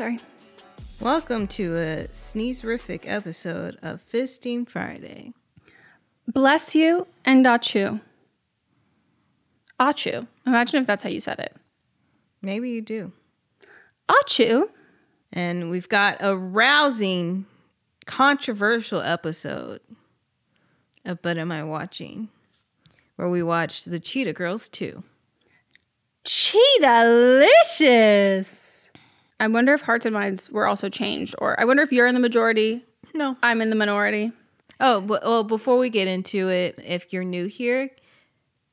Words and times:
Sorry. 0.00 0.18
Welcome 1.02 1.46
to 1.48 1.76
a 1.76 2.08
sneezerific 2.08 3.02
episode 3.04 3.76
of 3.82 4.00
Fisting 4.10 4.66
Friday. 4.66 5.34
Bless 6.26 6.74
you 6.74 7.06
and 7.26 7.44
Achu. 7.44 8.00
Achu. 9.78 10.26
Imagine 10.46 10.80
if 10.80 10.86
that's 10.86 11.02
how 11.02 11.10
you 11.10 11.20
said 11.20 11.38
it. 11.38 11.54
Maybe 12.40 12.70
you 12.70 12.80
do. 12.80 13.12
Achu. 14.08 14.70
And 15.34 15.68
we've 15.68 15.90
got 15.90 16.16
a 16.20 16.34
rousing, 16.34 17.44
controversial 18.06 19.02
episode 19.02 19.82
of 21.04 21.20
But 21.20 21.36
Am 21.36 21.52
I 21.52 21.62
Watching? 21.62 22.30
Where 23.16 23.28
we 23.28 23.42
watched 23.42 23.90
the 23.90 24.00
Cheetah 24.00 24.32
Girls 24.32 24.70
2. 24.70 25.04
Cheetah-licious. 26.24 28.79
I 29.40 29.48
wonder 29.48 29.72
if 29.74 29.80
hearts 29.80 30.06
and 30.06 30.14
minds 30.14 30.50
were 30.50 30.66
also 30.66 30.88
changed, 30.88 31.34
or 31.38 31.58
I 31.58 31.64
wonder 31.64 31.82
if 31.82 31.92
you're 31.92 32.06
in 32.06 32.14
the 32.14 32.20
majority. 32.20 32.84
No. 33.14 33.36
I'm 33.42 33.60
in 33.62 33.70
the 33.70 33.76
minority. 33.76 34.32
Oh, 34.78 35.00
well, 35.00 35.44
before 35.44 35.78
we 35.78 35.88
get 35.90 36.06
into 36.06 36.48
it, 36.48 36.78
if 36.84 37.12
you're 37.12 37.24
new 37.24 37.46
here, 37.46 37.90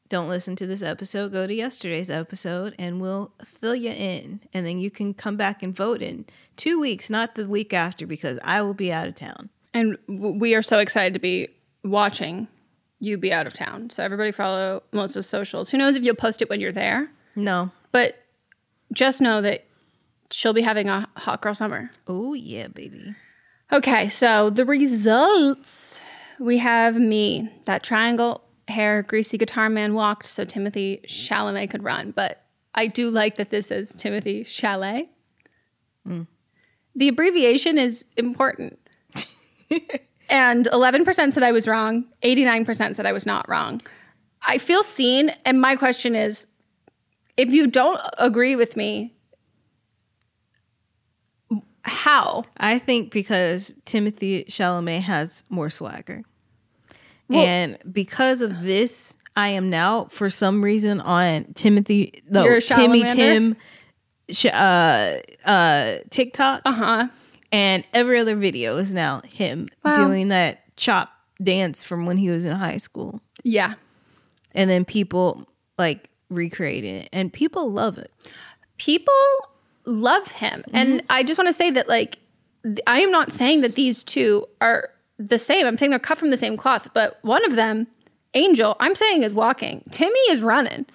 don't 0.09 0.29
listen 0.29 0.55
to 0.57 0.67
this 0.67 0.83
episode. 0.83 1.31
Go 1.31 1.47
to 1.47 1.53
yesterday's 1.53 2.09
episode 2.09 2.75
and 2.77 3.01
we'll 3.01 3.31
fill 3.43 3.75
you 3.75 3.91
in. 3.91 4.41
And 4.53 4.65
then 4.65 4.79
you 4.79 4.91
can 4.91 5.13
come 5.13 5.35
back 5.35 5.63
and 5.63 5.75
vote 5.75 6.01
in 6.01 6.25
two 6.55 6.79
weeks, 6.79 7.09
not 7.09 7.35
the 7.35 7.47
week 7.47 7.73
after, 7.73 8.05
because 8.05 8.39
I 8.43 8.61
will 8.61 8.73
be 8.73 8.91
out 8.91 9.07
of 9.07 9.15
town. 9.15 9.49
And 9.73 9.97
we 10.07 10.55
are 10.55 10.61
so 10.61 10.79
excited 10.79 11.13
to 11.13 11.19
be 11.19 11.49
watching 11.83 12.47
you 12.99 13.17
be 13.17 13.31
out 13.31 13.47
of 13.47 13.53
town. 13.53 13.89
So 13.89 14.03
everybody 14.03 14.31
follow 14.31 14.81
Melisa's 14.91 15.27
socials. 15.29 15.69
Who 15.69 15.77
knows 15.77 15.95
if 15.95 16.03
you'll 16.03 16.15
post 16.15 16.41
it 16.41 16.49
when 16.49 16.59
you're 16.59 16.71
there? 16.71 17.11
No. 17.35 17.69
But 17.91 18.15
just 18.93 19.21
know 19.21 19.41
that 19.41 19.66
she'll 20.31 20.53
be 20.53 20.61
having 20.61 20.89
a 20.89 21.07
hot 21.15 21.41
girl 21.41 21.55
summer. 21.55 21.91
Oh, 22.07 22.33
yeah, 22.33 22.67
baby. 22.67 23.15
Okay, 23.71 24.09
so 24.09 24.49
the 24.49 24.65
results 24.65 25.99
we 26.39 26.57
have 26.59 26.95
me, 26.95 27.49
that 27.65 27.83
triangle 27.83 28.41
hair, 28.67 29.03
greasy 29.03 29.37
guitar 29.37 29.69
man 29.69 29.93
walked 29.93 30.27
so 30.27 30.45
Timothy 30.45 31.01
Chalamet 31.05 31.69
could 31.69 31.83
run. 31.83 32.11
But 32.11 32.43
I 32.75 32.87
do 32.87 33.09
like 33.09 33.35
that 33.35 33.49
this 33.49 33.71
is 33.71 33.93
Timothy 33.93 34.43
Chalet. 34.43 35.05
Mm. 36.07 36.27
The 36.95 37.07
abbreviation 37.07 37.77
is 37.77 38.05
important. 38.17 38.79
and 40.29 40.65
11% 40.65 41.33
said 41.33 41.43
I 41.43 41.51
was 41.51 41.67
wrong, 41.67 42.05
89% 42.23 42.95
said 42.95 43.05
I 43.05 43.11
was 43.11 43.25
not 43.25 43.47
wrong. 43.49 43.81
I 44.45 44.57
feel 44.57 44.83
seen, 44.83 45.31
and 45.45 45.59
my 45.59 45.75
question 45.75 46.15
is 46.15 46.47
if 47.35 47.49
you 47.49 47.67
don't 47.67 47.99
agree 48.17 48.55
with 48.55 48.75
me, 48.77 49.16
how? 51.87 52.43
I 52.57 52.79
think 52.79 53.11
because 53.11 53.73
Timothy 53.85 54.43
Chalamet 54.45 55.01
has 55.01 55.43
more 55.49 55.69
swagger. 55.69 56.23
Well, 57.29 57.45
and 57.45 57.77
because 57.91 58.41
of 58.41 58.61
this, 58.63 59.17
I 59.35 59.49
am 59.49 59.69
now 59.69 60.05
for 60.05 60.29
some 60.29 60.63
reason 60.63 61.01
on 61.01 61.53
Timothy 61.53 62.23
no 62.29 62.59
Timmy 62.59 63.03
Tim 63.03 63.55
uh 64.53 65.13
uh 65.45 65.95
TikTok. 66.09 66.61
Uh-huh. 66.65 67.07
And 67.51 67.83
every 67.93 68.19
other 68.19 68.35
video 68.35 68.77
is 68.77 68.93
now 68.93 69.21
him 69.21 69.67
Wow. 69.83 69.95
doing 69.95 70.27
that 70.29 70.75
chop 70.75 71.09
dance 71.41 71.83
from 71.83 72.05
when 72.05 72.17
he 72.17 72.29
was 72.29 72.43
in 72.45 72.53
high 72.55 72.77
school. 72.77 73.21
Yeah. 73.43 73.75
And 74.53 74.69
then 74.69 74.83
people 74.85 75.47
like 75.77 76.09
recreating 76.29 76.95
it. 76.95 77.09
And 77.13 77.31
people 77.31 77.71
love 77.71 77.97
it. 77.97 78.11
people 78.77 79.13
love 79.87 80.29
him 80.31 80.63
and 80.73 81.01
i 81.09 81.23
just 81.23 81.37
want 81.37 81.47
to 81.47 81.53
say 81.53 81.71
that 81.71 81.87
like 81.87 82.19
i 82.85 82.99
am 82.99 83.09
not 83.09 83.31
saying 83.31 83.61
that 83.61 83.75
these 83.75 84.03
two 84.03 84.45
are 84.61 84.89
the 85.17 85.39
same 85.39 85.65
i'm 85.65 85.77
saying 85.77 85.89
they're 85.89 85.97
cut 85.99 86.17
from 86.17 86.29
the 86.29 86.37
same 86.37 86.57
cloth 86.57 86.89
but 86.93 87.17
one 87.23 87.43
of 87.45 87.55
them 87.55 87.87
angel 88.33 88.75
i'm 88.79 88.93
saying 88.95 89.23
is 89.23 89.33
walking 89.33 89.81
timmy 89.91 90.19
is 90.29 90.41
running 90.41 90.85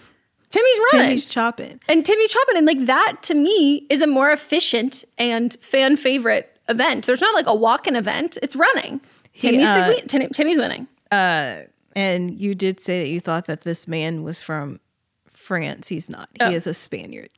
timmy's 0.50 0.78
running 0.92 1.06
Timmy's 1.08 1.26
chopping. 1.26 1.80
and 1.88 2.04
timmy's 2.04 2.30
chopping 2.30 2.56
and 2.58 2.66
like 2.66 2.84
that 2.86 3.16
to 3.22 3.34
me 3.34 3.86
is 3.88 4.02
a 4.02 4.06
more 4.06 4.30
efficient 4.30 5.04
and 5.16 5.56
fan 5.62 5.96
favorite 5.96 6.54
event 6.68 7.06
there's 7.06 7.22
not 7.22 7.34
like 7.34 7.46
a 7.46 7.54
walking 7.54 7.96
event 7.96 8.36
it's 8.42 8.54
running 8.54 9.00
timmy's, 9.38 9.66
uh, 9.68 9.92
Tim- 10.06 10.28
timmy's 10.30 10.58
winning 10.58 10.86
Uh, 11.10 11.62
And 11.96 12.38
you 12.38 12.54
did 12.54 12.78
say 12.80 13.02
that 13.02 13.08
you 13.08 13.20
thought 13.20 13.46
that 13.46 13.62
this 13.62 13.88
man 13.88 14.22
was 14.22 14.40
from 14.40 14.80
France. 15.26 15.88
He's 15.88 16.08
not. 16.08 16.28
He 16.34 16.44
Oh. 16.46 16.50
is 16.50 16.66
a 16.66 16.72
Spaniard. 16.72 17.28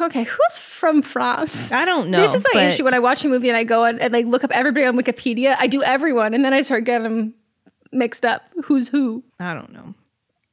Okay 0.00 0.24
who's 0.24 0.58
from 0.58 1.02
france 1.02 1.72
I 1.72 1.84
don't 1.84 2.10
know. 2.10 2.20
This 2.20 2.34
is 2.34 2.44
my 2.54 2.62
issue 2.64 2.84
when 2.84 2.94
I 2.94 2.98
watch 2.98 3.24
a 3.24 3.28
movie 3.28 3.48
and 3.48 3.56
I 3.56 3.64
go 3.64 3.84
and, 3.84 3.98
and 4.00 4.12
like 4.12 4.26
look 4.26 4.44
up 4.44 4.50
everybody 4.52 4.84
on 4.86 4.96
Wikipedia. 4.96 5.56
I 5.58 5.66
do 5.66 5.82
everyone, 5.82 6.34
and 6.34 6.44
then 6.44 6.52
I 6.52 6.62
start 6.62 6.84
getting 6.84 7.04
them 7.04 7.34
mixed 7.92 8.24
up. 8.24 8.42
Who's 8.64 8.88
who? 8.88 9.22
I 9.38 9.54
don't 9.54 9.72
know. 9.72 9.94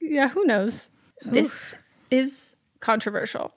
Yeah, 0.02 0.28
who 0.30 0.46
knows? 0.46 0.90
This 1.26 1.76
is 2.12 2.56
controversial. 2.80 3.54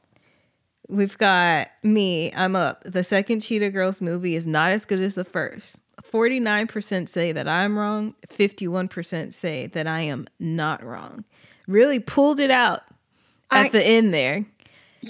We've 0.89 1.17
got 1.19 1.69
me. 1.85 2.33
I'm 2.35 2.57
up. 2.57 2.83
The 2.85 3.05
second 3.05 3.41
Cheetah 3.41 3.71
Girls 3.71 4.03
movie 4.03 4.35
is 4.35 4.47
not 4.47 4.71
as 4.73 4.85
good 4.85 5.01
as 5.01 5.15
the 5.15 5.25
first. 5.25 5.81
49% 6.03 7.09
say 7.09 7.31
that 7.33 7.47
I'm 7.47 7.79
wrong. 7.79 8.15
51% 8.29 9.33
say 9.33 9.67
that 9.69 9.87
I 9.87 10.01
am 10.01 10.27
not 10.41 10.83
wrong. 10.83 11.25
Really 11.69 12.01
pulled 12.01 12.41
it 12.41 12.51
out 12.51 12.81
at 13.51 13.67
I- 13.67 13.69
the 13.69 13.83
end 13.87 14.13
there. 14.13 14.45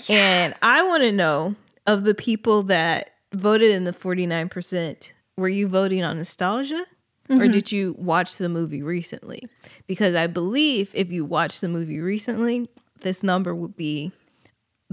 And 0.09 0.55
I 0.63 0.83
want 0.83 1.03
to 1.03 1.13
know 1.13 1.57
of 1.87 2.05
the 2.05 2.15
people 2.15 2.63
that 2.65 3.11
voted 3.33 3.71
in 3.71 3.85
the 3.85 3.93
49%, 3.93 5.11
were 5.37 5.49
you 5.49 5.69
voting 5.69 6.05
on 6.05 6.19
nostalgia? 6.19 6.85
Or 7.29 7.37
mm-hmm. 7.37 7.53
did 7.53 7.71
you 7.71 7.95
watch 7.97 8.39
the 8.39 8.49
movie 8.49 8.83
recently? 8.83 9.49
Because 9.87 10.17
I 10.17 10.27
believe 10.27 10.91
if 10.95 11.13
you 11.13 11.25
watched 11.25 11.61
the 11.61 11.69
movie 11.69 12.01
recently, 12.01 12.69
this 13.03 13.23
number 13.23 13.55
would 13.55 13.77
be 13.77 14.11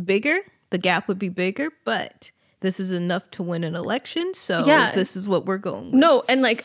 bigger. 0.03 0.39
The 0.69 0.77
gap 0.77 1.07
would 1.07 1.17
be 1.17 1.29
bigger, 1.29 1.69
but 1.83 2.31
this 2.59 2.79
is 2.79 2.91
enough 2.91 3.31
to 3.31 3.43
win 3.43 3.63
an 3.63 3.75
election. 3.75 4.33
So 4.35 4.65
Yeah. 4.65 4.93
this 4.93 5.15
is 5.15 5.27
what 5.27 5.45
we're 5.45 5.57
going 5.57 5.85
with. 5.85 5.95
No, 5.95 6.23
and 6.29 6.41
like, 6.43 6.63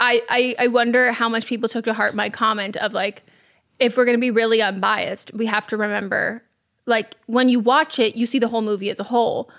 I, 0.00 0.22
I 0.28 0.54
I 0.64 0.66
wonder 0.68 1.12
how 1.12 1.28
much 1.28 1.46
people 1.46 1.68
took 1.68 1.84
to 1.84 1.94
heart 1.94 2.14
my 2.14 2.28
comment 2.28 2.76
of 2.76 2.92
like, 2.92 3.22
if 3.78 3.96
we're 3.96 4.04
gonna 4.04 4.18
be 4.18 4.30
really 4.30 4.60
unbiased, 4.60 5.32
we 5.34 5.46
have 5.46 5.66
to 5.68 5.76
remember, 5.76 6.42
like, 6.86 7.16
when 7.26 7.48
you 7.48 7.60
watch 7.60 7.98
it, 7.98 8.16
you 8.16 8.26
see 8.26 8.38
the 8.38 8.48
whole 8.48 8.62
movie 8.62 8.90
as 8.90 9.00
a 9.00 9.04
whole. 9.04 9.50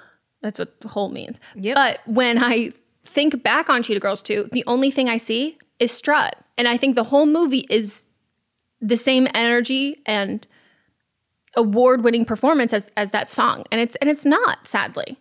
That's 0.41 0.59
what 0.59 0.79
the 0.81 0.87
whole 0.87 1.09
means. 1.09 1.39
Yep. 1.55 1.75
But 1.75 1.99
when 2.05 2.41
I 2.41 2.71
think 3.03 3.43
back 3.43 3.69
on 3.69 3.83
Cheetah 3.83 3.99
Girls 3.99 4.21
2, 4.21 4.49
the 4.51 4.63
only 4.67 4.91
thing 4.91 5.09
I 5.09 5.17
see 5.17 5.57
is 5.79 5.91
Strut. 5.91 6.35
And 6.57 6.67
I 6.67 6.77
think 6.77 6.95
the 6.95 7.03
whole 7.03 7.25
movie 7.25 7.65
is 7.69 8.07
the 8.81 8.97
same 8.97 9.27
energy 9.33 10.01
and 10.05 10.47
award-winning 11.55 12.25
performance 12.25 12.73
as, 12.73 12.91
as 12.97 13.11
that 13.11 13.29
song. 13.29 13.63
And 13.71 13.81
it's 13.81 13.95
and 13.97 14.09
it's 14.09 14.25
not, 14.25 14.67
sadly. 14.67 15.19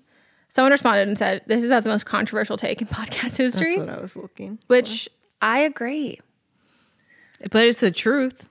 Someone 0.49 0.73
responded 0.73 1.09
and 1.09 1.19
said, 1.19 1.43
This 1.47 1.65
is 1.65 1.71
not 1.71 1.83
the 1.83 1.89
most 1.89 2.07
controversial 2.07 2.57
take 2.57 2.81
in 2.81 2.87
podcast 2.89 3.37
history. 3.37 3.77
That's 3.77 3.89
what 3.89 3.99
I 3.99 4.01
was 4.01 4.17
looking. 4.17 4.59
Which 4.67 5.09
I 5.41 5.61
agree. 5.61 6.21
But 7.51 7.67
it's 7.67 7.81
the 7.81 7.91
truth. 7.91 8.49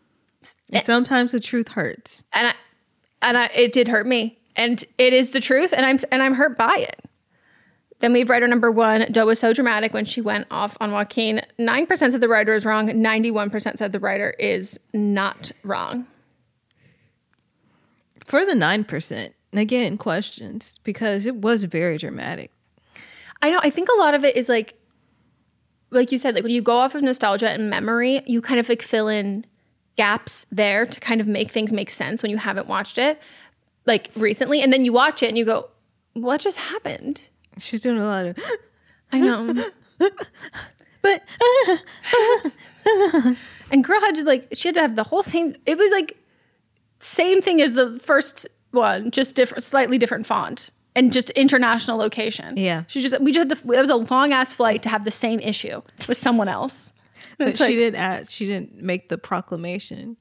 Eh. 0.71 0.77
And 0.77 0.85
sometimes 0.85 1.31
the 1.31 1.39
truth 1.39 1.69
hurts. 1.69 2.23
And 2.33 2.47
I 2.47 2.53
and 3.21 3.37
I 3.37 3.45
it 3.47 3.73
did 3.73 3.87
hurt 3.87 4.07
me. 4.07 4.39
And 4.55 4.83
it 4.97 5.13
is 5.13 5.31
the 5.31 5.41
truth 5.41 5.73
and 5.73 5.85
I'm 5.85 5.97
and 6.11 6.21
I'm 6.21 6.33
hurt 6.33 6.57
by 6.57 6.75
it. 6.77 7.01
Then 7.99 8.13
we 8.13 8.19
have 8.19 8.29
writer 8.29 8.47
number 8.47 8.71
one. 8.71 9.11
Doe 9.11 9.25
was 9.25 9.39
so 9.39 9.53
dramatic 9.53 9.93
when 9.93 10.05
she 10.05 10.21
went 10.21 10.47
off 10.51 10.77
on 10.81 10.91
Joaquin. 10.91 11.41
Nine 11.57 11.87
percent 11.87 12.11
said 12.11 12.21
the 12.21 12.27
writer 12.27 12.53
is 12.53 12.65
wrong. 12.65 13.01
Ninety-one 13.01 13.49
percent 13.49 13.79
said 13.79 13.91
the 13.91 13.99
writer 13.99 14.31
is 14.37 14.79
not 14.93 15.51
wrong. 15.63 16.07
For 18.25 18.43
the 18.43 18.53
9%, 18.53 19.33
again, 19.53 19.97
questions 19.97 20.79
because 20.83 21.27
it 21.27 21.35
was 21.35 21.65
very 21.65 21.99
dramatic. 21.99 22.51
I 23.41 23.51
know. 23.51 23.59
I 23.61 23.69
think 23.69 23.87
a 23.87 23.99
lot 23.99 24.15
of 24.15 24.25
it 24.25 24.35
is 24.35 24.49
like, 24.49 24.73
like 25.91 26.11
you 26.11 26.17
said, 26.17 26.33
like 26.33 26.43
when 26.43 26.51
you 26.51 26.63
go 26.63 26.77
off 26.77 26.95
of 26.95 27.03
nostalgia 27.03 27.49
and 27.49 27.69
memory, 27.69 28.23
you 28.25 28.41
kind 28.41 28.59
of 28.59 28.67
like 28.67 28.81
fill 28.81 29.07
in 29.07 29.45
gaps 29.97 30.45
there 30.51 30.85
to 30.85 30.99
kind 30.99 31.21
of 31.21 31.27
make 31.27 31.51
things 31.51 31.71
make 31.71 31.89
sense 31.89 32.21
when 32.21 32.31
you 32.31 32.37
haven't 32.37 32.67
watched 32.67 32.97
it, 32.97 33.19
like 33.85 34.09
recently, 34.15 34.61
and 34.61 34.71
then 34.73 34.85
you 34.85 34.93
watch 34.93 35.23
it 35.23 35.27
and 35.29 35.37
you 35.37 35.45
go, 35.45 35.69
"What 36.13 36.41
just 36.41 36.59
happened?" 36.59 37.21
She's 37.57 37.81
doing 37.81 37.97
a 37.97 38.05
lot 38.05 38.25
of, 38.25 38.37
I 39.11 39.19
know. 39.19 39.53
but 41.01 41.21
and 43.71 43.83
girl 43.83 43.99
had 44.01 44.15
to 44.15 44.23
like 44.23 44.47
she 44.53 44.67
had 44.67 44.75
to 44.75 44.81
have 44.81 44.95
the 44.95 45.03
whole 45.03 45.23
same. 45.23 45.55
It 45.65 45.77
was 45.77 45.91
like 45.91 46.17
same 46.99 47.41
thing 47.41 47.61
as 47.61 47.73
the 47.73 47.99
first 47.99 48.47
one, 48.71 49.11
just 49.11 49.35
different, 49.35 49.63
slightly 49.63 49.97
different 49.97 50.25
font. 50.25 50.71
And 50.97 51.11
just 51.11 51.29
international 51.31 51.97
location. 51.97 52.55
Yeah. 52.55 52.83
she 52.87 53.01
just 53.01 53.19
we 53.19 53.33
just 53.33 53.49
had 53.49 53.59
to, 53.61 53.73
it 53.73 53.81
was 53.81 53.89
a 53.89 53.97
long 53.97 54.31
ass 54.31 54.53
flight 54.53 54.81
to 54.83 54.89
have 54.89 55.03
the 55.03 55.11
same 55.11 55.41
issue 55.41 55.81
with 56.07 56.17
someone 56.17 56.47
else. 56.47 56.93
But 57.37 57.49
it's 57.49 57.65
she 57.65 57.75
didn't 57.75 57.99
ask, 57.99 58.31
she 58.31 58.45
didn't 58.45 58.81
make 58.81 59.09
the 59.09 59.17
proclamation. 59.17 60.15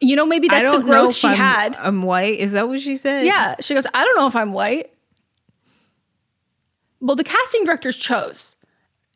You 0.00 0.16
know, 0.16 0.26
maybe 0.26 0.48
that's 0.48 0.70
the 0.70 0.82
growth 0.82 1.14
she 1.14 1.28
I'm, 1.28 1.36
had. 1.36 1.76
I'm 1.76 2.02
white. 2.02 2.38
Is 2.38 2.52
that 2.52 2.68
what 2.68 2.80
she 2.80 2.96
said? 2.96 3.24
Yeah. 3.24 3.56
She 3.60 3.74
goes, 3.74 3.86
I 3.94 4.04
don't 4.04 4.16
know 4.16 4.26
if 4.26 4.36
I'm 4.36 4.52
white. 4.52 4.92
Well, 7.00 7.16
the 7.16 7.24
casting 7.24 7.64
directors 7.64 7.96
chose. 7.96 8.56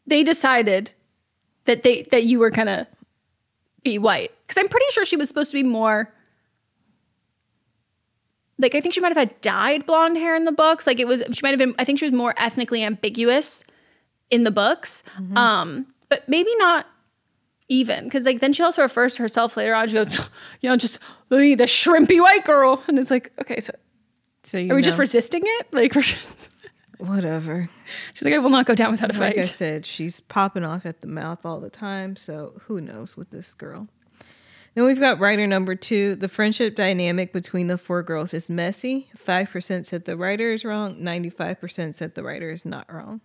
They 0.07 0.23
decided 0.23 0.93
that 1.65 1.83
they 1.83 2.03
that 2.11 2.25
you 2.25 2.39
were 2.39 2.51
gonna 2.51 2.87
be 3.83 3.99
white. 3.99 4.33
Because 4.47 4.61
I'm 4.61 4.69
pretty 4.69 4.87
sure 4.91 5.05
she 5.05 5.17
was 5.17 5.29
supposed 5.29 5.51
to 5.51 5.57
be 5.57 5.63
more 5.63 6.13
like 8.59 8.75
I 8.75 8.81
think 8.81 8.95
she 8.95 9.01
might 9.01 9.09
have 9.09 9.17
had 9.17 9.41
dyed 9.41 9.87
blonde 9.87 10.19
hair 10.19 10.37
in 10.37 10.45
the 10.45 10.53
books. 10.53 10.87
Like 10.87 11.01
it 11.01 11.07
was 11.07 11.23
she 11.33 11.41
might 11.43 11.51
have 11.51 11.59
been 11.59 11.75
I 11.79 11.85
think 11.85 11.99
she 11.99 12.05
was 12.05 12.13
more 12.13 12.35
ethnically 12.37 12.85
ambiguous 12.85 13.65
in 14.31 14.45
the 14.45 14.51
books. 14.51 15.03
Um, 15.37 15.87
but 16.11 16.29
maybe 16.29 16.55
not 16.57 16.87
even 17.69 18.05
because 18.05 18.27
like 18.27 18.41
then 18.41 18.53
she 18.53 18.63
also 18.63 18.83
refers 18.83 19.15
to 19.15 19.23
herself 19.23 19.57
later 19.57 19.75
on. 19.75 19.89
She 19.89 19.95
goes, 19.95 20.29
you 20.61 20.69
know, 20.69 20.77
just 20.77 20.99
the 21.31 21.55
the 21.55 21.65
shrimpy 21.65 22.21
white 22.21 22.45
girl, 22.45 22.83
and 22.87 22.99
it's 22.99 23.11
like, 23.11 23.33
okay, 23.41 23.61
so 23.61 23.73
So 24.43 24.59
you 24.59 24.73
are 24.73 24.77
we 24.77 24.83
just 24.83 24.99
resisting 24.99 25.43
it? 25.45 25.69
Like 25.73 25.95
we're 25.95 26.03
just. 26.03 26.49
Whatever. 26.99 27.71
She's 28.13 28.25
like, 28.25 28.35
I 28.35 28.39
will 28.39 28.51
not 28.51 28.67
go 28.67 28.75
down 28.75 28.91
without 28.91 29.09
a 29.09 29.15
fight. 29.15 29.37
Like 29.37 29.39
I 29.39 29.49
said, 29.49 29.87
she's 29.87 30.21
popping 30.21 30.65
off 30.65 30.85
at 30.85 31.01
the 31.01 31.07
mouth 31.07 31.47
all 31.47 31.59
the 31.59 31.71
time. 31.71 32.15
So 32.15 32.61
who 32.67 32.79
knows 32.79 33.17
with 33.17 33.31
this 33.31 33.55
girl? 33.55 33.89
Then 34.75 34.85
we've 34.85 35.01
got 35.01 35.19
writer 35.19 35.47
number 35.47 35.75
two. 35.75 36.15
The 36.15 36.29
friendship 36.29 36.77
dynamic 36.77 37.33
between 37.33 37.69
the 37.69 37.79
four 37.79 38.03
girls 38.03 38.35
is 38.35 38.51
messy. 38.51 39.09
5% 39.17 39.87
said 39.87 40.05
the 40.05 40.17
writer 40.17 40.53
is 40.53 40.63
wrong. 40.63 41.01
95% 41.01 41.95
said 41.95 42.15
the 42.15 42.23
writer 42.23 42.51
is 42.51 42.67
not 42.67 42.93
wrong. 42.93 43.23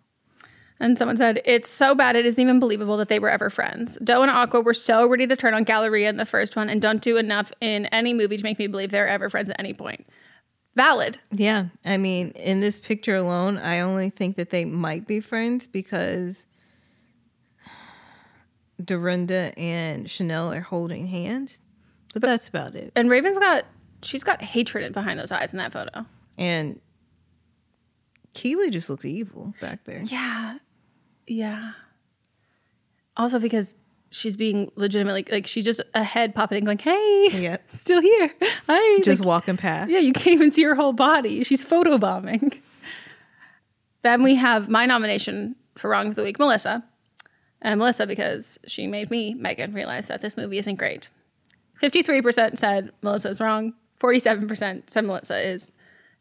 And 0.80 0.98
someone 0.98 1.18
said, 1.18 1.42
It's 1.46 1.70
so 1.70 1.96
bad 1.96 2.16
it 2.16 2.26
isn't 2.26 2.42
even 2.42 2.60
believable 2.60 2.98
that 2.98 3.08
they 3.08 3.20
were 3.20 3.30
ever 3.30 3.50
friends. 3.50 3.98
Doe 4.04 4.22
and 4.22 4.32
Aqua 4.32 4.62
were 4.62 4.74
so 4.74 5.08
ready 5.08 5.26
to 5.28 5.36
turn 5.36 5.54
on 5.54 5.64
Galleria 5.64 6.10
in 6.10 6.18
the 6.18 6.26
first 6.26 6.56
one 6.56 6.70
and 6.70 6.82
don't 6.82 7.02
do 7.02 7.18
enough 7.18 7.52
in 7.62 7.86
any 7.88 8.14
movie 8.14 8.38
to 8.38 8.44
make 8.44 8.60
me 8.60 8.68
believe 8.68 8.92
they're 8.92 9.08
ever 9.08 9.30
friends 9.30 9.50
at 9.50 9.60
any 9.60 9.74
point. 9.74 10.06
Valid. 10.76 11.18
Yeah. 11.32 11.68
I 11.86 11.98
mean, 11.98 12.32
in 12.32 12.60
this 12.60 12.80
picture 12.80 13.16
alone, 13.16 13.58
I 13.58 13.80
only 13.80 14.10
think 14.10 14.36
that 14.36 14.50
they 14.50 14.66
might 14.66 15.08
be 15.08 15.22
friends 15.22 15.68
because 15.68 16.46
Dorinda 18.84 19.58
and 19.58 20.10
Chanel 20.10 20.52
are 20.52 20.60
holding 20.60 21.08
hands. 21.08 21.62
But 22.14 22.24
that's 22.24 22.50
about 22.50 22.76
it. 22.76 22.92
And 22.96 23.10
Raven's 23.10 23.40
got, 23.40 23.64
she's 24.04 24.24
got 24.24 24.42
hatred 24.42 24.94
behind 24.94 25.20
those 25.20 25.32
eyes 25.32 25.54
in 25.54 25.58
that 25.60 25.72
photo. 25.72 26.06
And 26.38 26.82
Kiely 28.34 28.70
just 28.70 28.90
looks 28.90 29.06
evil 29.06 29.54
back 29.62 29.86
there. 29.86 30.02
Yeah. 30.02 30.58
Yeah. 31.28 31.72
Also 33.18 33.40
because 33.40 33.76
she's 34.12 34.36
being 34.36 34.72
legitimately, 34.76 35.26
like, 35.32 35.48
she's 35.48 35.66
just 35.66 35.82
a 35.94 36.04
head 36.04 36.34
popping 36.36 36.58
and 36.58 36.66
going, 36.66 36.78
Hey, 36.80 37.30
Yep. 37.42 37.64
still 37.72 38.02
here. 38.02 38.32
Hi. 38.68 39.02
Just 39.02 39.22
Like, 39.22 39.28
walking 39.28 39.58
past. 39.58 39.92
Yeah, 39.92 40.00
you 40.00 40.14
can't 40.14 40.34
even 40.36 40.52
see 40.52 40.64
her 40.64 40.76
whole 40.76 40.94
body. 40.94 41.44
She's 41.44 41.64
photobombing. 41.66 42.60
Then 44.04 44.22
we 44.22 44.36
have 44.36 44.70
my 44.70 44.86
nomination 44.86 45.56
for 45.78 45.90
Wrong 45.90 46.08
of 46.10 46.16
the 46.16 46.24
Week, 46.24 46.38
Melisa. 46.38 46.84
And 47.62 47.82
Melisa, 47.82 48.08
because 48.08 48.60
she 48.68 48.86
made 48.86 49.10
me, 49.10 49.34
Meghan, 49.34 49.74
realize 49.74 50.08
that 50.08 50.22
this 50.22 50.38
movie 50.38 50.60
isn't 50.60 50.76
great. 50.76 51.10
53% 51.82 52.58
said 52.58 52.92
Melisa's 53.02 53.40
wrong. 53.40 53.74
47% 54.00 54.84
said 54.90 55.04
Melisa 55.04 55.44
is 55.44 55.72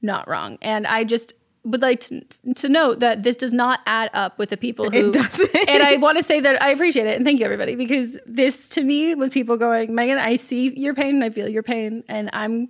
not 0.00 0.26
wrong. 0.26 0.56
And 0.62 0.87
I 0.87 1.04
just, 1.04 1.34
would 1.64 1.83
like 1.83 2.00
to, 2.00 2.21
to 2.54 2.68
note 2.68 3.00
that 3.00 3.23
this 3.23 3.37
does 3.37 3.52
not 3.52 3.80
add 3.87 4.11
up 4.12 4.38
with 4.38 4.50
the 4.50 4.56
people 4.56 4.90
who. 4.90 5.09
It 5.09 5.12
doesn't. 5.12 5.56
and 5.68 5.83
I 5.83 5.97
want 5.97 6.18
to 6.18 6.23
say 6.23 6.40
that 6.40 6.62
I 6.62 6.71
appreciate 6.71 7.06
it 7.06 7.16
and 7.16 7.25
thank 7.25 7.40
you 7.40 7.44
everybody 7.44 7.75
because 7.75 8.18
this 8.26 8.68
to 8.71 8.83
me 8.83 9.14
with 9.14 9.33
people 9.33 9.56
going, 9.56 9.90
Meghan, 9.90 10.18
I 10.18 10.37
see 10.37 10.78
your 10.78 10.94
pain 10.94 11.16
and 11.16 11.25
I 11.25 11.30
feel 11.30 11.49
your 11.49 11.62
pain 11.62 12.04
and 12.09 12.30
I'm 12.33 12.68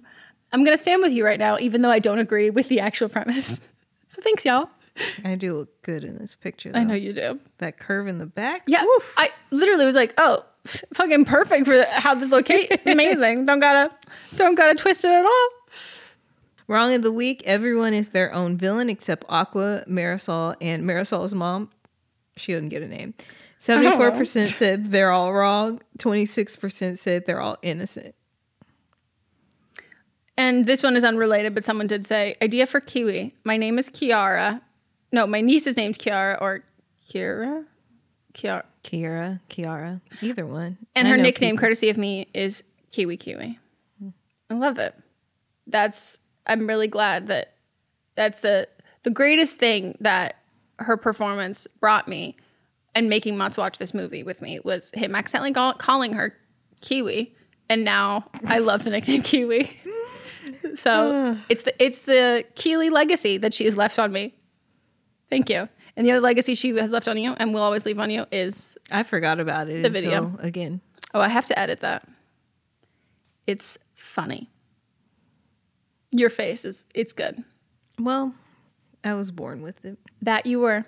I'm 0.53 0.63
gonna 0.63 0.79
stand 0.79 1.03
with 1.03 1.13
you 1.13 1.25
right 1.25 1.39
now, 1.39 1.59
even 1.59 1.83
though 1.83 1.91
I 1.91 1.99
don't 1.99 2.21
agree 2.21 2.51
with 2.51 2.69
the 2.69 2.81
actual 2.81 3.09
premise. 3.09 3.61
So 4.07 4.23
thanks, 4.23 4.45
y'all. 4.45 4.69
I 5.25 5.35
do 5.35 5.57
look 5.57 5.83
good 5.83 6.05
in 6.05 6.19
this 6.19 6.37
picture. 6.37 6.71
I 6.73 6.85
know 6.85 6.95
you 6.95 7.13
do. 7.13 7.41
that 7.59 7.81
curve 7.81 8.07
in 8.07 8.19
the 8.19 8.27
back. 8.27 8.63
Yeah, 8.69 8.85
Oof. 8.85 9.13
I 9.17 9.31
literally 9.51 9.85
was 9.85 9.97
like, 9.97 10.15
oh, 10.19 10.45
fucking 10.67 11.25
perfect 11.25 11.67
for 11.67 11.85
how 11.91 12.15
this 12.15 12.31
locate. 12.31 12.81
Amazing. 12.87 13.47
Don't 13.47 13.59
gotta 13.59 13.93
don't 14.37 14.55
gotta 14.55 14.75
twist 14.75 15.05
it 15.05 15.11
at 15.11 15.25
all. 15.25 15.49
Wrong 16.67 16.95
of 16.95 17.03
the 17.03 17.13
week. 17.13 17.43
Everyone 17.45 17.93
is 17.93 18.11
their 18.11 18.33
own 18.33 18.57
villain 18.57 18.89
except 18.89 19.25
Aqua, 19.29 19.85
Marisol, 19.89 20.55
and 20.61 20.85
Marisol's 20.85 21.35
mom. 21.35 21.71
She 22.37 22.53
doesn't 22.53 22.71
get 22.71 22.83
a 22.83 22.89
name. 22.89 23.15
Seventy-four 23.59 24.13
percent 24.13 24.51
said 24.55 24.91
they're 24.91 25.11
all 25.11 25.33
wrong. 25.33 25.81
Twenty-six 25.99 26.57
percent 26.57 26.99
said 26.99 27.27
they're 27.27 27.41
all 27.41 27.59
innocent. 27.63 28.15
And 30.37 30.67
this 30.67 30.83
one 30.83 30.97
is 30.97 31.05
unrelated, 31.05 31.55
but 31.55 31.65
someone 31.65 31.87
did 31.87 32.07
say, 32.09 32.35
idea 32.43 32.67
for 32.67 32.81
Kiwi. 32.81 33.35
My 33.45 33.57
name 33.57 33.79
is 33.79 33.89
Kiara. 33.89 34.61
No, 35.13 35.29
my 35.29 35.41
niece 35.41 35.67
is 35.69 35.77
named 35.77 35.99
Kiara 35.99 36.41
or 36.41 36.65
Kira. 37.09 37.65
Kiara. 38.33 38.65
Kiara, 38.83 39.41
Kiara, 39.49 40.01
either 40.21 40.45
one. 40.45 40.77
And 40.97 41.07
her 41.07 41.17
nickname, 41.17 41.53
people- 41.53 41.61
courtesy 41.63 41.89
of 41.89 41.97
me, 41.97 42.27
is 42.35 42.65
Kiwi 42.91 43.17
Kiwi. 43.17 43.59
Hmm. 44.01 44.09
I 44.51 44.55
love 44.55 44.79
it. 44.79 44.95
That's 45.69 46.19
I'm 46.47 46.67
really 46.67 46.89
glad 46.89 47.27
that 47.29 47.55
that's 48.15 48.41
the 48.41 48.69
the 49.03 49.11
greatest 49.11 49.59
thing 49.59 49.97
that 50.01 50.37
her 50.79 50.97
performance 50.97 51.67
brought 51.81 52.09
me 52.09 52.37
and 52.95 53.09
making 53.09 53.37
Mats 53.37 53.57
watch 53.57 53.79
this 53.79 53.93
movie 53.95 54.23
with 54.23 54.41
me 54.43 54.61
was 54.65 54.91
him 54.95 55.15
accidentally 55.15 55.53
call, 55.53 55.75
calling 55.75 56.13
her 56.15 56.35
Kiwi, 56.81 57.35
and 57.69 57.85
now 57.85 58.25
I 58.47 58.59
love 58.59 58.85
the 58.85 58.91
nickname 58.91 59.23
Kiwi. 59.31 59.79
so 60.77 61.37
it's 61.49 61.63
the 61.63 61.83
it's 61.85 62.03
the 62.03 62.45
Kiely 62.57 62.91
legacy 62.91 63.39
that 63.39 63.53
she 63.55 63.65
has 63.65 63.77
left 63.77 63.99
on 63.99 64.13
me. 64.13 64.35
Thank 65.31 65.49
you. 65.51 65.69
And 65.97 66.05
the 66.07 66.11
other 66.13 66.21
legacy 66.21 66.55
she 66.57 66.75
has 66.77 66.91
left 66.91 67.07
on 67.09 67.17
you 67.17 67.33
and 67.35 67.55
will 67.55 67.63
always 67.63 67.87
leave 67.87 67.99
on 68.01 68.11
you 68.11 68.27
is 68.33 68.77
I 68.91 69.03
forgot 69.05 69.39
about 69.41 69.69
it 69.69 69.83
The 69.83 69.91
video. 69.91 70.37
again. 70.41 70.81
Oh, 71.15 71.21
I 71.21 71.29
have 71.29 71.45
to 71.47 71.59
edit 71.59 71.81
that. 71.81 72.07
It's 73.47 73.79
funny. 73.95 74.51
Your 76.17 76.31
face 76.31 76.65
is 76.65 76.87
it's 76.95 77.13
good. 77.13 77.43
Well, 77.99 78.35
I 79.03 79.15
was 79.15 79.33
born 79.33 79.63
with 79.63 79.85
it. 79.85 79.99
That 80.23 80.47
you 80.47 80.61
were. 80.61 80.85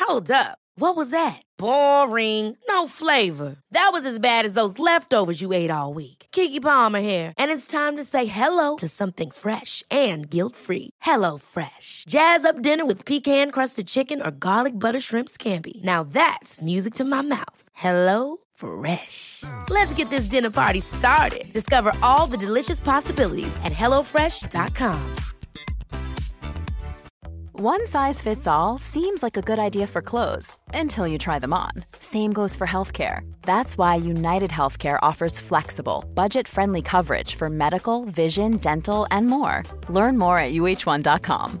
Hold 0.00 0.28
up. 0.28 0.58
What 0.76 0.96
was 0.96 1.10
that? 1.10 1.40
Boring. 1.56 2.56
No 2.68 2.88
flavor. 2.88 3.58
That 3.70 3.90
was 3.92 4.04
as 4.04 4.18
bad 4.18 4.44
as 4.44 4.54
those 4.54 4.80
leftovers 4.80 5.40
you 5.40 5.52
ate 5.52 5.70
all 5.70 5.94
week. 5.94 6.26
Keke 6.32 6.60
Palmer 6.60 7.00
here, 7.00 7.32
and 7.38 7.52
it's 7.52 7.68
time 7.68 7.96
to 7.96 8.02
say 8.02 8.26
hello 8.26 8.74
to 8.76 8.88
something 8.88 9.30
fresh 9.30 9.84
and 9.88 10.28
guilt-free. 10.28 10.90
Hello 11.00 11.38
Fresh. 11.38 12.06
Jazz 12.08 12.44
up 12.44 12.60
dinner 12.60 12.84
with 12.84 13.04
pecan-crusted 13.04 13.86
chicken 13.86 14.20
or 14.20 14.32
garlic 14.32 14.78
butter 14.78 15.00
shrimp 15.00 15.28
scampi. 15.28 15.82
Now 15.84 16.02
that's 16.02 16.60
music 16.60 16.94
to 16.94 17.04
my 17.04 17.22
mouth. 17.22 17.68
Hello 17.72 18.38
Fresh. 18.54 19.44
Let's 19.70 19.94
get 19.94 20.10
this 20.10 20.26
dinner 20.26 20.50
party 20.50 20.80
started. 20.80 21.52
Discover 21.52 21.92
all 22.02 22.26
the 22.26 22.36
delicious 22.36 22.80
possibilities 22.80 23.54
at 23.64 23.72
hellofresh.com. 23.72 25.14
One 27.60 27.86
size 27.86 28.20
fits 28.20 28.48
all 28.48 28.78
seems 28.78 29.22
like 29.22 29.36
a 29.36 29.40
good 29.40 29.60
idea 29.60 29.86
for 29.86 30.02
clothes 30.02 30.56
until 30.74 31.06
you 31.06 31.18
try 31.18 31.38
them 31.38 31.52
on. 31.52 31.70
Same 32.00 32.32
goes 32.32 32.56
for 32.56 32.66
healthcare. 32.66 33.20
That's 33.42 33.78
why 33.78 33.94
United 33.94 34.50
Healthcare 34.50 34.98
offers 35.02 35.38
flexible, 35.38 36.04
budget 36.14 36.48
friendly 36.48 36.82
coverage 36.82 37.36
for 37.36 37.48
medical, 37.48 38.06
vision, 38.06 38.56
dental, 38.56 39.06
and 39.12 39.28
more. 39.28 39.62
Learn 39.88 40.18
more 40.18 40.36
at 40.36 40.52
uh1.com. 40.52 41.60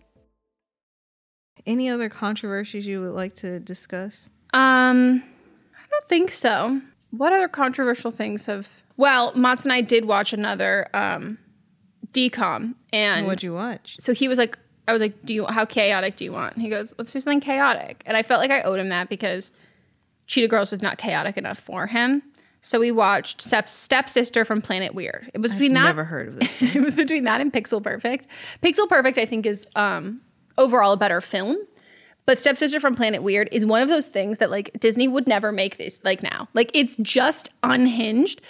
Any 1.65 1.89
other 1.89 2.09
controversies 2.09 2.87
you 2.87 3.01
would 3.01 3.11
like 3.11 3.33
to 3.35 3.59
discuss? 3.59 4.29
Um, 4.53 5.23
I 5.73 5.87
don't 5.89 6.07
think 6.09 6.31
so. 6.31 6.81
What 7.11 7.33
other 7.33 7.47
controversial 7.47 8.11
things 8.11 8.45
have? 8.45 8.67
Well, 8.97 9.33
Mats 9.35 9.63
and 9.63 9.73
I 9.73 9.81
did 9.81 10.05
watch 10.05 10.33
another 10.33 10.87
um, 10.93 11.37
DCOM, 12.13 12.75
and 12.93 13.25
what'd 13.27 13.43
you 13.43 13.53
watch? 13.53 13.97
So 13.99 14.13
he 14.13 14.27
was 14.27 14.37
like, 14.37 14.57
I 14.87 14.93
was 14.93 15.01
like, 15.01 15.25
"Do 15.25 15.33
you? 15.33 15.45
How 15.45 15.65
chaotic 15.65 16.15
do 16.17 16.25
you 16.25 16.31
want?" 16.31 16.57
He 16.57 16.69
goes, 16.69 16.93
"Let's 16.97 17.11
do 17.11 17.21
something 17.21 17.41
chaotic," 17.41 18.03
and 18.05 18.17
I 18.17 18.23
felt 18.23 18.39
like 18.39 18.51
I 18.51 18.61
owed 18.61 18.79
him 18.79 18.89
that 18.89 19.09
because 19.09 19.53
Cheetah 20.27 20.47
Girls 20.47 20.71
was 20.71 20.81
not 20.81 20.97
chaotic 20.97 21.37
enough 21.37 21.59
for 21.59 21.87
him. 21.87 22.23
So 22.61 22.79
we 22.79 22.91
watched 22.91 23.41
Step 23.41 23.67
Stepsister 23.67 24.45
from 24.45 24.61
Planet 24.61 24.93
Weird. 24.93 25.31
It 25.33 25.39
was 25.39 25.51
between 25.51 25.75
I've 25.75 25.83
that. 25.83 25.89
Never 25.89 26.03
heard 26.03 26.27
of 26.27 26.39
this. 26.39 26.61
it 26.75 26.81
was 26.81 26.95
between 26.95 27.23
that 27.23 27.41
and 27.41 27.51
Pixel 27.51 27.83
Perfect. 27.83 28.27
Pixel 28.61 28.87
Perfect, 28.87 29.17
I 29.17 29.25
think, 29.25 29.45
is 29.45 29.65
um, 29.75 30.21
overall 30.57 30.93
a 30.93 30.97
better 30.97 31.21
film. 31.21 31.57
But 32.25 32.37
Stepsister 32.37 32.79
from 32.79 32.95
Planet 32.95 33.23
Weird 33.23 33.49
is 33.51 33.65
one 33.65 33.81
of 33.81 33.89
those 33.89 34.07
things 34.07 34.37
that 34.37 34.51
like 34.51 34.71
Disney 34.79 35.07
would 35.07 35.27
never 35.27 35.51
make 35.51 35.77
this 35.77 35.99
like 36.03 36.21
now. 36.21 36.47
Like 36.53 36.71
it's 36.73 36.95
just 36.97 37.49
unhinged. 37.63 38.41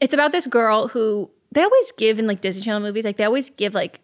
It's 0.00 0.14
about 0.14 0.32
this 0.32 0.46
girl 0.46 0.88
who 0.88 1.30
they 1.52 1.62
always 1.62 1.92
give 1.92 2.18
in 2.18 2.26
like 2.26 2.40
Disney 2.40 2.62
Channel 2.62 2.80
movies, 2.80 3.04
like 3.04 3.16
they 3.16 3.24
always 3.24 3.50
give 3.50 3.74
like 3.74 4.00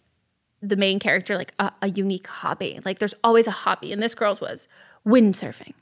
the 0.62 0.76
main 0.76 0.98
character 0.98 1.36
like 1.36 1.54
a, 1.58 1.72
a 1.82 1.88
unique 1.88 2.26
hobby. 2.26 2.78
Like 2.84 2.98
there's 2.98 3.14
always 3.24 3.46
a 3.46 3.52
hobby. 3.52 3.92
And 3.92 4.02
this 4.02 4.14
girl's 4.14 4.40
was 4.40 4.68
windsurfing. 5.06 5.72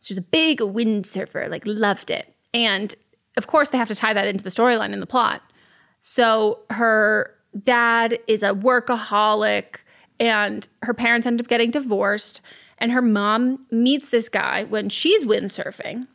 She 0.00 0.12
was 0.12 0.18
a 0.18 0.22
big 0.22 0.60
windsurfer, 0.60 1.50
like 1.50 1.62
loved 1.66 2.10
it. 2.10 2.32
And 2.54 2.94
of 3.36 3.46
course 3.46 3.70
they 3.70 3.78
have 3.78 3.88
to 3.88 3.94
tie 3.94 4.14
that 4.14 4.26
into 4.26 4.42
the 4.42 4.50
storyline 4.50 4.92
and 4.92 5.02
the 5.02 5.06
plot. 5.06 5.42
So 6.00 6.60
her 6.70 7.34
dad 7.62 8.18
is 8.26 8.42
a 8.42 8.54
workaholic 8.54 9.78
and 10.18 10.68
her 10.82 10.94
parents 10.94 11.26
end 11.26 11.40
up 11.40 11.48
getting 11.48 11.70
divorced 11.70 12.40
and 12.78 12.92
her 12.92 13.02
mom 13.02 13.64
meets 13.70 14.10
this 14.10 14.28
guy 14.28 14.64
when 14.64 14.88
she's 14.88 15.24
windsurfing 15.24 16.06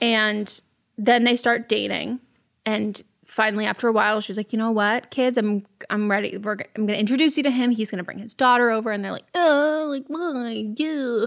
and 0.00 0.60
then 0.98 1.24
they 1.24 1.36
start 1.36 1.68
dating 1.68 2.20
and 2.66 3.02
finally 3.24 3.64
after 3.64 3.88
a 3.88 3.92
while 3.92 4.20
she's 4.20 4.36
like 4.36 4.52
you 4.52 4.58
know 4.58 4.70
what 4.70 5.10
kids? 5.10 5.38
I'm 5.38 5.64
i'm 5.90 6.10
ready. 6.10 6.36
We're, 6.36 6.52
i'm 6.76 6.86
going 6.86 6.88
to 6.88 6.98
introduce 6.98 7.36
you 7.36 7.42
to 7.44 7.50
him. 7.50 7.70
He's 7.70 7.90
going 7.90 7.98
to 7.98 8.04
bring 8.04 8.18
his 8.18 8.34
daughter 8.34 8.70
over 8.70 8.90
and 8.90 9.04
they're 9.04 9.12
like 9.12 9.26
oh 9.34 9.86
like 9.88 10.04
why 10.08 10.72
yeah 10.76 11.26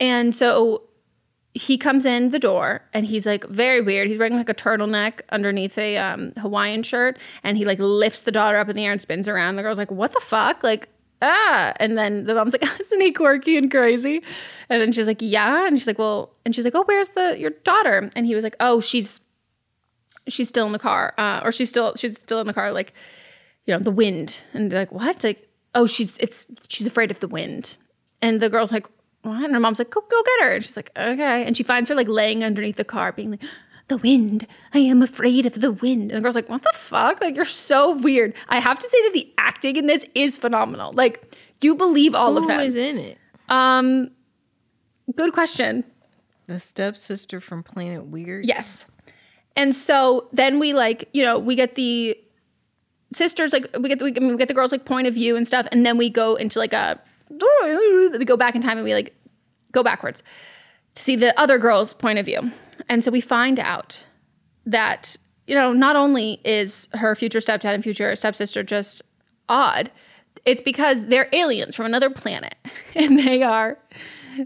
and 0.00 0.34
so 0.34 0.82
he 1.56 1.78
comes 1.78 2.04
in 2.04 2.28
the 2.30 2.38
door 2.38 2.82
and 2.92 3.06
he's 3.06 3.24
like 3.24 3.44
very 3.48 3.80
weird. 3.80 4.08
He's 4.08 4.18
wearing 4.18 4.36
like 4.36 4.50
a 4.50 4.54
turtleneck 4.54 5.20
underneath 5.30 5.78
a 5.78 5.96
um, 5.96 6.32
Hawaiian 6.36 6.82
shirt, 6.82 7.16
and 7.42 7.56
he 7.56 7.64
like 7.64 7.78
lifts 7.78 8.22
the 8.22 8.32
daughter 8.32 8.58
up 8.58 8.68
in 8.68 8.76
the 8.76 8.84
air 8.84 8.92
and 8.92 9.00
spins 9.00 9.26
around. 9.26 9.56
The 9.56 9.62
girl's 9.62 9.78
like, 9.78 9.90
"What 9.90 10.12
the 10.12 10.20
fuck?" 10.20 10.62
Like, 10.62 10.90
ah. 11.22 11.72
And 11.80 11.96
then 11.96 12.24
the 12.26 12.34
mom's 12.34 12.52
like, 12.52 12.64
"Isn't 12.80 13.00
he 13.00 13.10
quirky 13.10 13.56
and 13.56 13.70
crazy?" 13.70 14.22
And 14.68 14.82
then 14.82 14.92
she's 14.92 15.06
like, 15.06 15.22
"Yeah." 15.22 15.66
And 15.66 15.78
she's 15.78 15.86
like, 15.86 15.98
"Well," 15.98 16.34
and 16.44 16.54
she's 16.54 16.64
like, 16.66 16.74
"Oh, 16.74 16.84
where's 16.84 17.08
the 17.10 17.38
your 17.38 17.50
daughter?" 17.64 18.10
And 18.14 18.26
he 18.26 18.34
was 18.34 18.44
like, 18.44 18.56
"Oh, 18.60 18.80
she's 18.80 19.20
she's 20.28 20.48
still 20.48 20.66
in 20.66 20.72
the 20.72 20.78
car, 20.78 21.14
uh, 21.16 21.40
or 21.42 21.52
she's 21.52 21.70
still 21.70 21.94
she's 21.96 22.18
still 22.18 22.40
in 22.40 22.46
the 22.46 22.54
car, 22.54 22.70
like 22.72 22.92
you 23.64 23.72
know, 23.72 23.80
the 23.80 23.90
wind." 23.90 24.42
And 24.52 24.70
they're 24.70 24.80
like, 24.80 24.92
"What?" 24.92 25.24
Like, 25.24 25.48
"Oh, 25.74 25.86
she's 25.86 26.18
it's 26.18 26.46
she's 26.68 26.86
afraid 26.86 27.10
of 27.10 27.20
the 27.20 27.28
wind." 27.28 27.78
And 28.22 28.40
the 28.40 28.48
girl's 28.48 28.72
like, 28.72 28.86
what? 29.26 29.44
And 29.44 29.52
her 29.54 29.60
mom's 29.60 29.78
like, 29.78 29.90
go, 29.90 30.00
go 30.00 30.22
get 30.22 30.46
her. 30.46 30.54
And 30.54 30.64
she's 30.64 30.76
like, 30.76 30.90
okay. 30.96 31.44
And 31.44 31.56
she 31.56 31.62
finds 31.62 31.88
her 31.88 31.94
like 31.94 32.08
laying 32.08 32.42
underneath 32.44 32.76
the 32.76 32.84
car, 32.84 33.12
being 33.12 33.32
like, 33.32 33.42
the 33.88 33.98
wind. 33.98 34.46
I 34.74 34.78
am 34.78 35.02
afraid 35.02 35.46
of 35.46 35.60
the 35.60 35.72
wind. 35.72 36.10
And 36.10 36.18
the 36.18 36.20
girl's 36.20 36.34
like, 36.34 36.48
what 36.48 36.62
the 36.62 36.72
fuck? 36.74 37.20
Like, 37.20 37.36
you're 37.36 37.44
so 37.44 37.96
weird. 37.96 38.34
I 38.48 38.58
have 38.58 38.78
to 38.78 38.88
say 38.88 39.02
that 39.04 39.12
the 39.12 39.32
acting 39.38 39.76
in 39.76 39.86
this 39.86 40.04
is 40.14 40.38
phenomenal. 40.38 40.92
Like, 40.92 41.36
you 41.60 41.74
believe 41.74 42.14
all 42.14 42.32
Who 42.32 42.38
of 42.38 42.48
them. 42.48 42.58
Who 42.58 42.64
is 42.64 42.74
in 42.74 42.98
it? 42.98 43.18
Um, 43.48 44.10
good 45.14 45.32
question. 45.32 45.84
The 46.46 46.58
stepsister 46.58 47.40
from 47.40 47.62
Planet 47.62 48.06
Weird. 48.06 48.44
Yes. 48.46 48.86
And 49.54 49.74
so 49.74 50.28
then 50.32 50.58
we 50.58 50.74
like, 50.74 51.08
you 51.12 51.24
know, 51.24 51.38
we 51.38 51.54
get 51.54 51.76
the 51.76 52.18
sisters 53.14 53.52
like 53.52 53.68
we 53.78 53.88
get 53.88 53.98
the, 53.98 54.04
we 54.04 54.36
get 54.36 54.48
the 54.48 54.54
girls 54.54 54.72
like 54.72 54.84
point 54.84 55.06
of 55.06 55.14
view 55.14 55.36
and 55.36 55.46
stuff, 55.46 55.66
and 55.72 55.86
then 55.86 55.96
we 55.96 56.10
go 56.10 56.34
into 56.34 56.58
like 56.58 56.72
a 56.72 57.00
we 57.30 58.24
go 58.24 58.36
back 58.36 58.54
in 58.54 58.62
time 58.62 58.78
and 58.78 58.84
we 58.84 58.94
like 58.94 59.14
go 59.72 59.82
backwards 59.82 60.22
to 60.94 61.02
see 61.02 61.16
the 61.16 61.38
other 61.38 61.58
girl's 61.58 61.92
point 61.94 62.18
of 62.18 62.24
view. 62.26 62.50
And 62.88 63.02
so 63.02 63.10
we 63.10 63.20
find 63.20 63.58
out 63.58 64.04
that 64.66 65.16
you 65.46 65.54
know 65.54 65.72
not 65.72 65.96
only 65.96 66.40
is 66.44 66.88
her 66.94 67.14
future 67.14 67.38
stepdad 67.40 67.74
and 67.74 67.82
future 67.82 68.14
stepsister 68.16 68.62
just 68.62 69.02
odd, 69.48 69.90
it's 70.44 70.60
because 70.62 71.06
they're 71.06 71.28
aliens 71.32 71.74
from 71.74 71.86
another 71.86 72.10
planet 72.10 72.54
and 72.94 73.18
they 73.18 73.42
are 73.42 73.78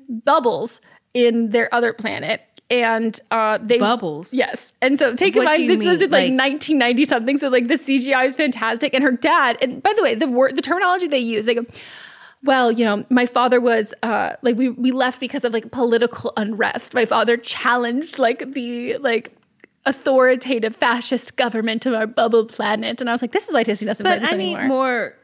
bubbles 0.09 0.81
in 1.14 1.51
their 1.51 1.73
other 1.75 1.93
planet. 1.93 2.43
And 2.71 3.19
uh 3.33 3.59
they 3.61 3.79
Bubbles? 3.81 4.33
yes. 4.33 4.73
And 4.81 4.97
so 4.97 5.16
take 5.16 5.35
in 5.35 5.43
mind 5.43 5.69
this 5.69 5.85
was 5.85 6.01
in 6.01 6.11
like, 6.11 6.31
Like- 6.31 6.38
1990 6.53 7.05
something. 7.05 7.37
So 7.38 7.49
like 7.49 7.66
the 7.66 7.75
cgi 7.75 8.25
is 8.27 8.37
fantastic. 8.37 8.95
And 8.95 9.03
her 9.03 9.11
dad 9.11 9.59
and 9.61 9.83
by 9.83 9.93
the 9.97 10.03
way 10.03 10.14
the 10.14 10.29
word 10.29 10.55
the 10.55 10.62
terminology 10.62 11.09
they 11.09 11.19
use 11.19 11.47
they 11.47 11.55
go 11.55 11.66
well 12.44 12.70
you 12.72 12.85
know 12.85 13.05
my 13.11 13.26
father 13.26 13.61
was 13.61 13.92
uh 14.03 14.35
like 14.42 14.57
we 14.57 14.68
we 14.70 14.90
left 14.92 15.20
because 15.20 15.44
of 15.44 15.53
like 15.53 15.70
political 15.70 16.33
unrest 16.37 16.94
my 16.94 17.05
father 17.05 17.37
challenged 17.37 18.18
like 18.18 18.53
the 18.55 18.96
like 18.98 19.37
authoritative 19.87 20.76
fascist 20.76 21.37
government 21.37 21.87
of 21.87 21.94
our 21.94 22.07
bubble 22.07 22.44
planet 22.46 23.00
and 23.00 23.09
i 23.09 23.12
was 23.12 23.22
like 23.22 23.33
this 23.33 23.46
is 23.48 23.53
why 23.53 23.62
disney 23.62 23.87
doesn't 23.87 24.05
But 24.05 24.20
this 24.20 24.33
I 24.33 24.37
need 24.37 24.57
anymore 24.57 24.68
more. 24.68 25.14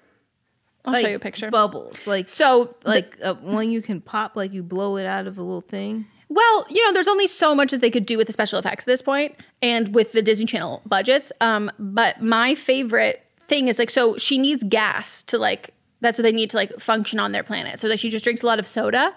i'll 0.87 0.92
like, 0.92 1.05
show 1.05 1.11
you 1.11 1.16
a 1.16 1.20
picture 1.20 1.50
Bubbles, 1.50 2.07
like 2.07 2.29
so 2.29 2.74
like 2.85 3.16
uh, 3.22 3.35
one 3.35 3.70
you 3.70 3.83
can 3.83 4.00
pop, 4.00 4.37
like 4.37 4.52
you 4.52 4.62
blow 4.62 4.96
it 4.96 5.07
out 5.07 5.26
of 5.26 5.38
a 5.38 5.42
little 5.42 5.61
thing. 5.61 6.07
Well, 6.29 6.66
you 6.68 6.85
know, 6.85 6.92
there's 6.92 7.07
only 7.07 7.29
so 7.29 7.55
much 7.55 7.70
that 7.70 7.81
they 7.81 7.90
could 7.90 8.05
do 8.05 8.18
with 8.18 8.26
the 8.26 8.33
special 8.33 8.59
effects 8.59 8.83
at 8.83 8.87
this 8.87 9.00
point 9.00 9.37
and 9.62 9.94
with 9.94 10.11
the 10.11 10.22
Disney 10.22 10.44
Channel 10.46 10.83
budgets. 10.85 11.31
Um, 11.40 11.70
but 11.79 12.20
my 12.20 12.57
favorite 12.57 13.24
thing 13.46 13.68
is 13.68 13.79
like, 13.79 13.90
so 13.90 14.16
she 14.16 14.37
needs 14.37 14.64
gas 14.64 15.22
to 15.24 15.38
like, 15.38 15.70
that's 16.00 16.18
what 16.18 16.22
they 16.22 16.32
need 16.32 16.50
to 16.50 16.56
like 16.56 16.78
function 16.78 17.18
on 17.18 17.32
their 17.32 17.42
planet. 17.42 17.78
So 17.78 17.88
like 17.88 17.98
she 17.98 18.11
just 18.11 18.24
drinks 18.24 18.42
a 18.42 18.46
lot 18.46 18.59
of 18.59 18.66
soda. 18.66 19.14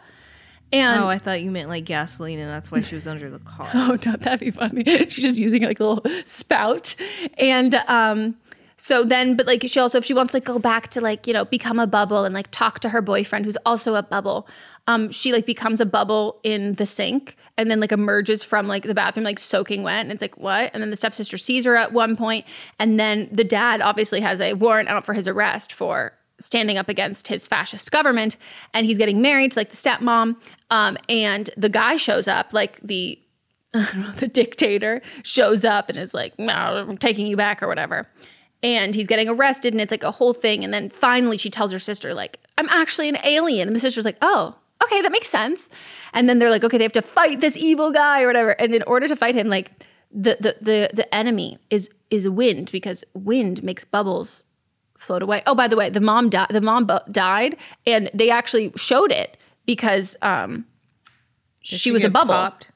And 0.71 1.01
oh, 1.01 1.07
I 1.07 1.17
thought 1.17 1.41
you 1.41 1.49
meant 1.49 1.67
like 1.67 1.85
gasoline, 1.85 2.39
and 2.39 2.49
that's 2.49 2.71
why 2.71 2.81
she 2.81 2.95
was 2.95 3.07
under 3.07 3.29
the 3.29 3.39
car. 3.45 3.69
Oh 3.73 3.97
no, 4.05 4.13
that'd 4.13 4.39
be 4.39 4.51
funny. 4.51 4.83
She's 5.09 5.23
just 5.23 5.39
using 5.39 5.63
like 5.63 5.79
a 5.79 5.85
little 5.85 6.03
spout. 6.25 6.95
And 7.37 7.75
um 7.87 8.35
so 8.77 9.03
then 9.03 9.35
but 9.35 9.45
like 9.45 9.63
she 9.67 9.79
also 9.79 9.97
if 9.97 10.05
she 10.05 10.13
wants 10.13 10.31
to 10.31 10.37
like 10.37 10.45
go 10.45 10.59
back 10.59 10.89
to 10.89 11.01
like, 11.01 11.27
you 11.27 11.33
know, 11.33 11.45
become 11.45 11.79
a 11.79 11.87
bubble 11.87 12.23
and 12.23 12.33
like 12.33 12.49
talk 12.51 12.79
to 12.79 12.89
her 12.89 13.01
boyfriend 13.01 13.45
who's 13.45 13.57
also 13.65 13.95
a 13.95 14.03
bubble, 14.03 14.47
um, 14.87 15.11
she 15.11 15.33
like 15.33 15.45
becomes 15.45 15.81
a 15.81 15.85
bubble 15.85 16.39
in 16.43 16.73
the 16.73 16.85
sink 16.85 17.35
and 17.57 17.69
then 17.69 17.79
like 17.79 17.91
emerges 17.91 18.41
from 18.41 18.67
like 18.67 18.83
the 18.83 18.93
bathroom 18.93 19.23
like 19.23 19.37
soaking 19.37 19.83
wet 19.83 20.01
and 20.01 20.11
it's 20.11 20.21
like 20.21 20.37
what? 20.37 20.71
And 20.73 20.81
then 20.81 20.91
the 20.91 20.95
stepsister 20.95 21.37
sees 21.37 21.65
her 21.65 21.75
at 21.75 21.93
one 21.93 22.15
point 22.15 22.45
and 22.77 22.99
then 22.99 23.27
the 23.31 23.43
dad 23.43 23.81
obviously 23.81 24.21
has 24.21 24.39
a 24.39 24.53
warrant 24.53 24.87
out 24.87 25.05
for 25.05 25.13
his 25.13 25.27
arrest 25.27 25.73
for 25.73 26.13
standing 26.39 26.77
up 26.77 26.89
against 26.89 27.27
his 27.27 27.47
fascist 27.47 27.91
government 27.91 28.37
and 28.73 28.85
he's 28.85 28.97
getting 28.97 29.21
married 29.21 29.51
to 29.51 29.59
like 29.59 29.69
the 29.69 29.77
stepmom 29.77 30.35
um, 30.69 30.97
and 31.07 31.49
the 31.57 31.69
guy 31.69 31.97
shows 31.97 32.27
up 32.27 32.53
like 32.53 32.79
the 32.81 33.19
know, 33.73 34.11
the 34.17 34.27
dictator 34.27 35.01
shows 35.23 35.63
up 35.63 35.89
and 35.89 35.97
is 35.97 36.13
like, 36.13 36.33
I'm 36.39 36.97
taking 36.97 37.27
you 37.27 37.37
back 37.37 37.61
or 37.61 37.67
whatever. 37.67 38.07
And 38.63 38.95
he's 38.95 39.07
getting 39.07 39.29
arrested 39.29 39.73
and 39.73 39.79
it's 39.79 39.91
like 39.91 40.03
a 40.03 40.11
whole 40.11 40.33
thing. 40.33 40.63
And 40.63 40.73
then 40.73 40.89
finally 40.89 41.37
she 41.37 41.49
tells 41.49 41.71
her 41.71 41.79
sister, 41.79 42.13
like, 42.13 42.39
I'm 42.57 42.67
actually 42.69 43.09
an 43.09 43.17
alien. 43.23 43.67
And 43.69 43.75
the 43.75 43.79
sister's 43.79 44.05
like, 44.05 44.17
oh, 44.21 44.55
okay, 44.83 45.01
that 45.01 45.11
makes 45.11 45.29
sense. 45.29 45.69
And 46.13 46.27
then 46.27 46.39
they're 46.39 46.49
like, 46.49 46.63
okay, 46.63 46.77
they 46.77 46.83
have 46.83 46.91
to 46.93 47.01
fight 47.01 47.41
this 47.41 47.55
evil 47.55 47.91
guy 47.91 48.23
or 48.23 48.27
whatever. 48.27 48.51
And 48.51 48.73
in 48.73 48.83
order 48.83 49.07
to 49.07 49.15
fight 49.15 49.35
him, 49.35 49.47
like 49.47 49.71
the 50.11 50.37
the 50.39 50.55
the, 50.61 50.89
the 50.93 51.15
enemy 51.15 51.59
is 51.69 51.89
is 52.09 52.27
wind 52.27 52.71
because 52.71 53.03
wind 53.13 53.61
makes 53.63 53.85
bubbles 53.85 54.43
float 54.99 55.23
away. 55.23 55.41
Oh, 55.47 55.55
by 55.55 55.67
the 55.67 55.75
way, 55.75 55.89
the 55.89 56.01
mom 56.01 56.29
died. 56.29 56.49
The 56.51 56.61
mom 56.61 56.87
died, 57.11 57.57
and 57.87 58.11
they 58.13 58.29
actually 58.29 58.71
showed 58.75 59.11
it 59.11 59.37
because 59.65 60.15
um, 60.21 60.65
she, 61.61 61.91
was 61.91 62.03
a 62.03 62.09
bubble. 62.09 62.33
Popped? 62.33 62.71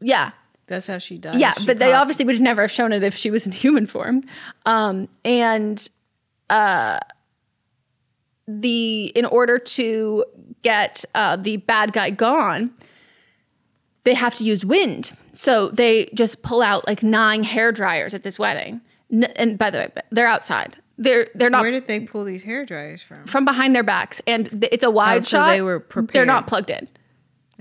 Yeah, 0.00 0.32
That's 0.66 0.86
how 0.86 0.98
she 0.98 1.18
died. 1.18 1.38
yeah, 1.40 1.54
She 1.54 1.66
but 1.66 1.78
they 1.78 1.92
obviously 1.92 2.24
would 2.24 2.40
never 2.40 2.62
have 2.62 2.70
shown 2.70 2.92
it 2.92 3.02
if 3.02 3.14
she 3.16 3.30
was 3.30 3.46
in 3.46 3.52
human 3.64 3.86
form. 3.86 4.24
Um, 4.66 5.08
and 5.24 5.88
uh, 6.48 6.98
the 8.46 9.06
in 9.06 9.24
order 9.24 9.58
to 9.58 10.24
get 10.62 11.04
uh, 11.14 11.36
the 11.36 11.58
bad 11.58 11.92
guy 11.92 12.10
gone, 12.10 12.70
they 14.02 14.14
have 14.14 14.34
to 14.36 14.44
use 14.44 14.64
wind. 14.64 15.12
So 15.32 15.68
they 15.68 16.06
just 16.14 16.42
pull 16.42 16.62
out 16.62 16.86
like 16.86 17.02
nine 17.02 17.44
hair 17.44 17.70
dryers 17.72 18.14
at 18.14 18.22
this 18.22 18.38
wedding. 18.38 18.80
N- 19.12 19.24
and 19.36 19.58
by 19.58 19.70
the 19.70 19.78
way, 19.78 19.90
they're 20.10 20.26
outside. 20.26 20.78
They're 21.02 21.28
they're 21.34 21.48
not 21.50 21.62
Where 21.62 21.70
did 21.70 21.86
they 21.88 22.00
pull 22.00 22.24
these 22.24 22.42
hair 22.42 22.64
dryers 22.66 23.02
from? 23.02 23.24
from 23.26 23.44
behind 23.44 23.74
their 23.74 23.82
backs, 23.82 24.20
and 24.26 24.48
th- 24.50 24.68
it's 24.70 24.84
a 24.84 24.90
wide 24.90 25.20
Oh, 25.20 25.22
so 25.22 25.38
shot. 25.38 25.48
they 25.48 25.62
were 25.62 25.80
prepared. 25.80 26.14
They're 26.14 26.26
not 26.26 26.46
plugged 26.46 26.68
in. 26.70 26.86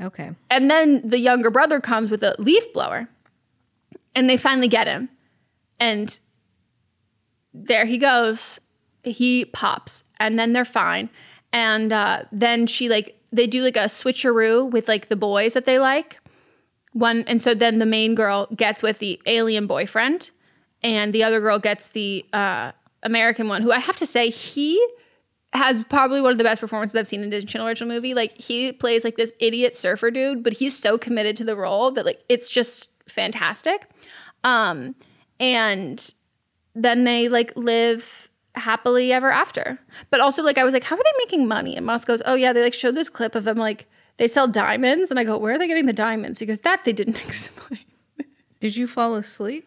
Okay. 0.01 0.31
And 0.49 0.69
then 0.69 1.01
the 1.07 1.17
younger 1.19 1.49
brother 1.49 1.79
comes 1.79 2.11
with 2.11 2.21
a 2.21 2.35
leaf 2.37 2.63
blower. 2.73 3.07
And 4.15 4.29
they 4.29 4.37
finally 4.37 4.67
get 4.67 4.87
him. 4.87 5.07
And 5.79 6.19
there 7.53 7.85
he 7.85 7.97
goes. 7.97 8.59
He 9.03 9.45
pops. 9.45 10.03
And 10.19 10.37
then 10.37 10.51
they're 10.53 10.65
fine. 10.65 11.09
And 11.53 11.93
uh, 11.93 12.23
then 12.31 12.67
she 12.67 12.89
like 12.89 13.15
they 13.31 13.47
do 13.47 13.61
like 13.61 13.77
a 13.77 13.85
switcheroo 13.85 14.69
with 14.71 14.87
like 14.87 15.07
the 15.07 15.15
boys 15.15 15.53
that 15.53 15.65
they 15.65 15.79
like. 15.79 16.19
One 16.93 17.23
and 17.27 17.41
so 17.41 17.53
then 17.53 17.79
the 17.79 17.85
main 17.85 18.15
girl 18.15 18.47
gets 18.55 18.81
with 18.81 18.99
the 18.99 19.21
alien 19.27 19.67
boyfriend, 19.67 20.31
and 20.81 21.13
the 21.13 21.23
other 21.23 21.39
girl 21.39 21.59
gets 21.59 21.89
the 21.89 22.25
uh, 22.33 22.71
American 23.03 23.47
one, 23.47 23.61
who 23.61 23.71
I 23.71 23.79
have 23.79 23.95
to 23.97 24.05
say 24.05 24.29
he 24.29 24.83
has 25.53 25.83
probably 25.89 26.21
one 26.21 26.31
of 26.31 26.37
the 26.37 26.43
best 26.43 26.61
performances 26.61 26.95
I've 26.95 27.07
seen 27.07 27.21
in 27.21 27.27
a 27.27 27.31
Disney 27.31 27.47
Channel 27.47 27.67
original 27.67 27.89
movie. 27.89 28.13
Like 28.13 28.37
he 28.37 28.71
plays 28.71 29.03
like 29.03 29.15
this 29.15 29.31
idiot 29.39 29.75
surfer 29.75 30.11
dude, 30.11 30.43
but 30.43 30.53
he's 30.53 30.77
so 30.77 30.97
committed 30.97 31.35
to 31.37 31.43
the 31.43 31.55
role 31.55 31.91
that 31.91 32.05
like 32.05 32.21
it's 32.29 32.49
just 32.49 32.91
fantastic. 33.07 33.87
Um, 34.43 34.95
and 35.39 36.13
then 36.75 37.03
they 37.03 37.29
like 37.29 37.51
live 37.55 38.29
happily 38.55 39.11
ever 39.11 39.31
after. 39.31 39.79
But 40.11 40.19
also 40.19 40.43
like 40.43 40.57
I 40.57 40.63
was 40.63 40.73
like, 40.73 40.83
how 40.83 40.95
are 40.95 41.03
they 41.03 41.23
making 41.23 41.47
money? 41.47 41.75
And 41.75 41.85
Mats 41.85 42.05
goes, 42.05 42.21
oh 42.25 42.35
yeah, 42.35 42.53
they 42.53 42.61
like 42.61 42.73
showed 42.73 42.95
this 42.95 43.09
clip 43.09 43.35
of 43.35 43.43
them 43.43 43.57
like 43.57 43.87
they 44.17 44.27
sell 44.27 44.49
diamonds, 44.49 45.09
and 45.09 45.19
I 45.19 45.23
go, 45.23 45.37
where 45.37 45.53
are 45.53 45.57
they 45.57 45.67
getting 45.67 45.85
the 45.85 45.93
diamonds? 45.93 46.39
He 46.39 46.45
goes, 46.45 46.59
that 46.59 46.83
they 46.83 46.91
didn't 46.91 47.25
explain. 47.25 47.79
Did 48.59 48.75
you 48.75 48.85
fall 48.85 49.15
asleep? 49.15 49.65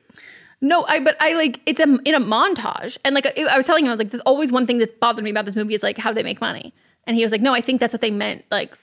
No, 0.65 0.85
I 0.85 1.01
but 1.01 1.17
I 1.21 1.35
like 1.35 1.61
it's 1.67 1.81
a 1.81 1.99
in 2.05 2.15
a 2.15 2.21
montage, 2.21 2.97
and 3.05 3.15
like 3.15 3.27
I, 3.27 3.43
I 3.51 3.57
was 3.57 3.67
telling 3.67 3.85
him, 3.85 3.91
I 3.91 3.93
was 3.93 3.99
like, 3.99 4.11
there's 4.11 4.23
always 4.23 4.51
one 4.51 4.67
thing 4.67 4.79
that's 4.79 4.93
bothered 4.93 5.25
me 5.25 5.31
about 5.31 5.45
this 5.45 5.57
movie 5.57 5.75
is 5.75 5.83
like 5.83 5.99
how 5.99 6.11
do 6.11 6.15
they 6.15 6.23
make 6.23 6.41
money, 6.41 6.73
and 7.05 7.17
he 7.17 7.23
was 7.23 7.33
like, 7.33 7.41
no, 7.43 7.53
I 7.53 7.61
think 7.61 7.81
that's 7.81 7.93
what 7.93 8.01
they 8.01 8.13
meant, 8.13 8.45
like 8.51 8.79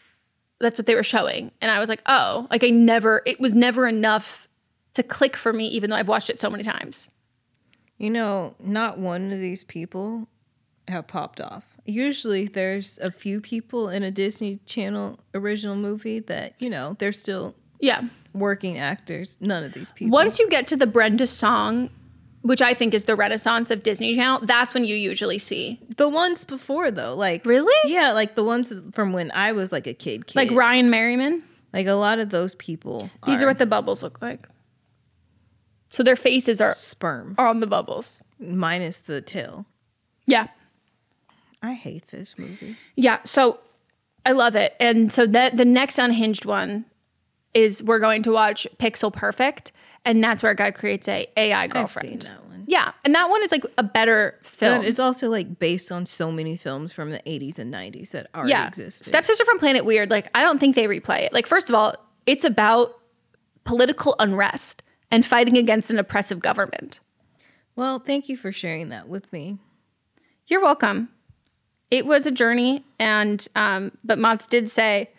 that's 0.60 0.78
what 0.78 0.86
they 0.86 0.94
were 0.96 1.04
showing, 1.04 1.52
and 1.62 1.72
I 1.72 1.80
was 1.80 1.90
like, 1.90 2.02
oh, 2.06 2.48
like 2.52 2.64
I 2.64 2.70
never, 2.70 3.22
it 3.26 3.40
was 3.40 3.56
never 3.56 3.88
enough 3.88 4.48
to 4.96 5.04
click 5.04 5.38
for 5.38 5.54
me, 5.54 5.68
even 5.68 5.90
though 5.90 5.96
I've 5.96 6.08
watched 6.08 6.30
it 6.30 6.40
so 6.40 6.50
many 6.50 6.64
times. 6.64 7.08
You 7.98 8.10
know, 8.10 8.56
not 8.60 8.98
one 8.98 9.32
of 9.32 9.40
these 9.40 9.64
people 9.64 10.28
have 10.88 11.08
popped 11.08 11.40
off. 11.40 11.78
Usually 11.86 12.48
there's 12.48 12.98
a 13.00 13.12
few 13.12 13.40
people 13.40 13.90
in 13.90 14.04
a 14.04 14.12
Disney 14.12 14.60
Channel 14.66 15.20
original 15.34 15.76
movie 15.76 16.20
that, 16.20 16.56
you 16.60 16.70
know, 16.70 16.96
they're 17.00 17.12
still 17.12 17.56
Yeah. 17.80 18.04
Working 18.34 18.78
actors. 18.78 19.38
None 19.40 19.64
of 19.64 19.74
these 19.74 19.92
people. 19.92 20.12
Once 20.12 20.40
you 20.40 20.50
get 20.50 20.68
to 20.68 20.76
the 20.76 20.88
Brenda 20.88 21.28
song, 21.28 21.90
which 22.42 22.62
I 22.62 22.74
think 22.74 22.94
is 22.94 23.04
the 23.06 23.16
renaissance 23.16 23.70
of 23.70 23.84
Disney 23.84 24.16
Channel, 24.16 24.42
that's 24.46 24.74
when 24.74 24.86
you 24.86 24.96
usually 24.96 25.40
see 25.40 25.80
the 25.98 26.08
ones 26.08 26.44
before 26.46 26.90
though, 26.92 27.16
like 27.16 27.46
Really? 27.46 27.74
Yeah, 27.92 28.12
like 28.12 28.36
the 28.36 28.44
ones 28.44 28.72
from 28.94 29.12
when 29.14 29.32
I 29.32 29.52
was 29.52 29.72
like 29.72 29.88
a 29.88 29.94
kid 29.94 30.28
kid. 30.28 30.36
like 30.36 30.52
Ryan 30.52 30.90
Merriman. 30.90 31.44
Like 31.74 31.88
a 31.88 31.94
lot 31.94 32.18
of 32.20 32.30
those 32.30 32.56
people 32.56 33.10
These 33.26 33.42
are 33.44 33.48
what 33.48 33.60
the 33.60 33.66
bubbles 33.66 34.02
look 34.02 34.22
like. 34.22 34.48
So 35.90 36.04
their 36.04 36.16
faces 36.16 36.62
are 36.62 36.74
sperm 36.74 37.36
are 37.38 37.48
on 37.48 37.60
the 37.60 37.68
bubbles. 37.68 38.24
minus 38.40 39.00
the 39.00 39.22
tail. 39.22 39.66
Yeah. 40.26 40.48
I 41.62 41.74
hate 41.74 42.08
this 42.08 42.38
movie. 42.38 42.78
Yeah, 42.96 43.20
so 43.26 43.60
I 44.26 44.32
love 44.32 44.56
it. 44.56 44.76
And 44.80 45.12
so 45.12 45.26
that 45.28 45.58
the 45.58 45.66
next 45.66 45.98
unhinged 46.00 46.46
one 46.46 46.86
is 47.54 47.82
we're 47.84 48.00
going 48.00 48.24
to 48.24 48.32
watch 48.32 48.68
Pixel 48.78 49.12
Perfect, 49.12 49.72
and 50.06 50.24
that's 50.24 50.44
where 50.44 50.52
a 50.52 50.56
guy 50.56 50.72
creates 50.72 51.08
a 51.08 51.28
AI 51.36 51.68
girlfriend. 51.68 52.24
that 52.24 52.46
one. 52.46 52.66
Yeah, 52.68 52.92
and 53.04 53.16
that 53.16 53.30
one 53.30 53.42
is 53.44 53.52
like 53.52 53.64
a 53.78 53.84
better 53.84 54.38
film. 54.44 54.76
And 54.76 54.86
it's 54.86 55.00
also 55.00 55.30
like 55.30 55.58
based 55.60 55.92
on 55.92 56.06
so 56.06 56.32
many 56.32 56.56
films 56.56 56.94
from 56.94 57.10
the 57.10 57.20
80s 57.26 57.58
and 57.58 57.74
90s 57.74 58.12
that 58.12 58.28
already 58.36 58.52
yeah, 58.52 58.68
existed. 58.68 59.06
Stepsister 59.06 59.44
from 59.44 59.60
Planet 59.60 59.86
Weird. 59.86 60.12
Like 60.12 60.30
I 60.36 60.44
don't 60.44 60.60
think 60.60 60.76
they 60.76 60.86
replay 60.86 61.22
it. 61.22 61.34
Like 61.34 61.48
first 61.48 61.70
of 61.70 61.76
all, 61.76 61.96
it's 62.26 62.44
about 62.44 63.00
political 63.64 64.16
unrest 64.20 64.84
and 65.10 65.26
fighting 65.26 65.58
against 65.58 65.90
an 65.90 65.98
oppressive 65.98 66.40
government. 66.40 67.00
Well, 67.76 68.00
thank 68.00 68.30
you 68.30 68.38
for 68.38 68.52
sharing 68.52 68.90
that 68.90 69.08
with 69.08 69.32
me. 69.34 69.58
You're 70.48 70.62
welcome. 70.62 71.10
It 71.90 72.06
was 72.06 72.26
a 72.26 72.32
journey, 72.32 72.86
and 73.00 73.48
um, 73.56 73.98
but 74.04 74.20
Mats 74.20 74.46
did 74.46 74.70
say 74.70 75.10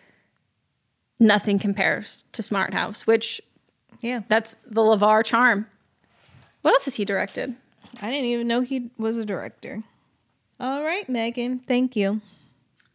nothing 1.21 1.59
compares 1.59 2.25
to 2.33 2.41
Smart 2.43 2.73
House, 2.73 3.07
which 3.07 3.39
Yeah. 4.01 4.21
that's 4.27 4.55
the 4.65 4.81
LeVar 4.81 5.23
charm. 5.23 5.67
What 6.63 6.71
else 6.73 6.85
has 6.85 6.95
he 6.95 7.05
directed? 7.05 7.55
I 8.01 8.09
didn't 8.09 8.25
even 8.25 8.47
know 8.47 8.61
he 8.61 8.89
was 8.97 9.15
a 9.17 9.23
director. 9.25 9.83
All 10.59 10.83
right, 10.83 11.07
Meghan. 11.07 11.65
Thank 11.65 11.95
you. 11.95 12.21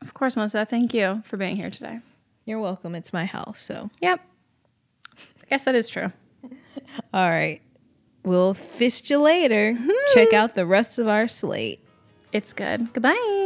Of 0.02 0.12
course, 0.14 0.34
Melisa. 0.34 0.68
Thank 0.68 0.92
you 0.92 1.22
for 1.24 1.36
being 1.36 1.56
here 1.56 1.70
today. 1.70 2.00
You're 2.44 2.60
welcome. 2.60 2.94
It's 2.94 3.12
my 3.12 3.24
house. 3.24 3.60
So, 3.62 3.90
Yep. 4.00 4.20
I 5.18 5.46
guess 5.50 5.64
that 5.64 5.74
is 5.74 5.88
true. 5.88 6.12
all 7.14 7.28
right. 7.28 7.60
We'll 8.24 8.54
fist 8.54 9.08
you 9.10 9.18
later. 9.18 9.72
Mm-hmm. 9.72 9.90
Check 10.14 10.32
out 10.32 10.54
the 10.54 10.66
rest 10.66 10.98
of 10.98 11.06
our 11.08 11.28
slate. 11.28 11.80
It's 12.32 12.52
good. 12.52 12.92
Goodbye. 12.92 13.45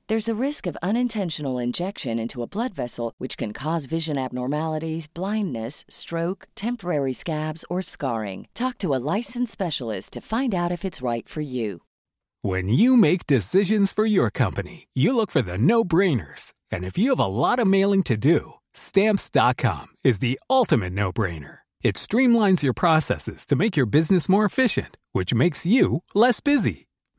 There's 0.11 0.27
a 0.27 0.45
risk 0.47 0.67
of 0.67 0.77
unintentional 0.83 1.57
injection 1.57 2.19
into 2.19 2.43
a 2.43 2.45
blood 2.45 2.73
vessel, 2.73 3.13
which 3.17 3.37
can 3.37 3.53
cause 3.53 3.85
vision 3.85 4.17
abnormalities, 4.17 5.07
blindness, 5.07 5.85
stroke, 5.87 6.49
temporary 6.53 7.13
scabs, 7.13 7.63
or 7.69 7.81
scarring. 7.81 8.49
Talk 8.53 8.77
to 8.79 8.93
a 8.93 8.99
licensed 9.15 9.53
specialist 9.53 10.11
to 10.11 10.19
find 10.19 10.53
out 10.53 10.69
if 10.69 10.83
it's 10.83 11.01
right 11.01 11.29
for 11.29 11.39
you. 11.39 11.83
When 12.41 12.67
you 12.67 12.97
make 12.97 13.25
decisions 13.25 13.93
for 13.93 14.05
your 14.05 14.29
company, 14.29 14.89
you 14.93 15.15
look 15.15 15.31
for 15.31 15.41
the 15.41 15.57
no 15.57 15.85
brainers. 15.85 16.51
And 16.69 16.83
if 16.83 16.97
you 16.97 17.11
have 17.11 17.25
a 17.25 17.31
lot 17.45 17.59
of 17.59 17.67
mailing 17.69 18.03
to 18.03 18.17
do, 18.17 18.55
stamps.com 18.73 19.87
is 20.03 20.19
the 20.19 20.41
ultimate 20.49 20.91
no 20.91 21.13
brainer. 21.13 21.59
It 21.83 21.95
streamlines 21.95 22.63
your 22.63 22.73
processes 22.73 23.45
to 23.45 23.55
make 23.55 23.77
your 23.77 23.85
business 23.85 24.27
more 24.27 24.43
efficient, 24.43 24.97
which 25.13 25.33
makes 25.33 25.65
you 25.65 26.03
less 26.13 26.41
busy. 26.41 26.89